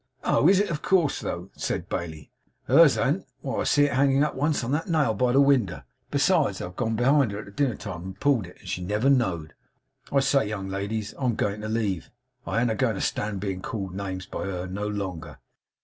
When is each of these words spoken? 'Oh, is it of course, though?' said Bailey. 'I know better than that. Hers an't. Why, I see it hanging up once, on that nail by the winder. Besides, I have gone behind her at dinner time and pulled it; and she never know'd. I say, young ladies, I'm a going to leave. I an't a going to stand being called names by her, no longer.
'Oh, 0.23 0.49
is 0.49 0.59
it 0.59 0.71
of 0.71 0.81
course, 0.81 1.19
though?' 1.19 1.51
said 1.55 1.87
Bailey. 1.87 2.03
'I 2.03 2.09
know 2.09 2.13
better 2.15 2.53
than 2.55 2.55
that. 2.65 2.81
Hers 2.81 2.97
an't. 3.19 3.25
Why, 3.41 3.55
I 3.57 3.63
see 3.65 3.83
it 3.83 3.91
hanging 3.93 4.23
up 4.23 4.33
once, 4.33 4.63
on 4.63 4.71
that 4.71 4.89
nail 4.89 5.13
by 5.13 5.31
the 5.31 5.39
winder. 5.39 5.83
Besides, 6.09 6.59
I 6.59 6.63
have 6.65 6.75
gone 6.75 6.95
behind 6.95 7.29
her 7.33 7.45
at 7.45 7.55
dinner 7.55 7.75
time 7.75 8.01
and 8.05 8.19
pulled 8.19 8.47
it; 8.47 8.57
and 8.61 8.67
she 8.67 8.81
never 8.81 9.11
know'd. 9.11 9.53
I 10.11 10.21
say, 10.21 10.47
young 10.47 10.69
ladies, 10.69 11.13
I'm 11.19 11.33
a 11.33 11.35
going 11.35 11.61
to 11.61 11.69
leave. 11.69 12.09
I 12.47 12.61
an't 12.61 12.71
a 12.71 12.75
going 12.75 12.95
to 12.95 13.01
stand 13.01 13.41
being 13.41 13.61
called 13.61 13.93
names 13.93 14.25
by 14.25 14.45
her, 14.45 14.65
no 14.65 14.87
longer. 14.87 15.37